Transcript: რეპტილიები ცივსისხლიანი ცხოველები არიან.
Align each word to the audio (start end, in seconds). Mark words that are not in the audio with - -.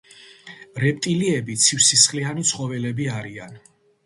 რეპტილიები 0.83 1.57
ცივსისხლიანი 1.65 2.47
ცხოველები 2.53 3.07
არიან. 3.19 3.63